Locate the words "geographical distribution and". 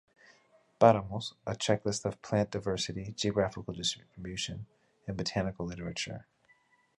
3.15-5.15